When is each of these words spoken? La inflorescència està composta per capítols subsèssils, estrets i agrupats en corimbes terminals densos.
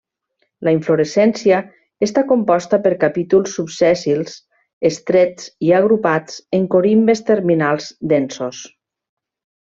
La 0.67 0.71
inflorescència 0.75 1.57
està 2.07 2.23
composta 2.31 2.79
per 2.87 2.93
capítols 3.03 3.53
subsèssils, 3.57 4.37
estrets 4.91 5.51
i 5.69 5.73
agrupats 5.83 6.39
en 6.61 6.65
corimbes 6.77 7.21
terminals 7.33 7.91
densos. 8.15 8.63